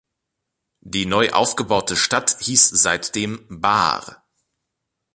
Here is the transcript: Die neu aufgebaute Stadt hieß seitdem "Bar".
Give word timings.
Die 0.79 1.05
neu 1.05 1.29
aufgebaute 1.31 1.95
Stadt 1.95 2.37
hieß 2.39 2.69
seitdem 2.69 3.45
"Bar". 3.49 4.25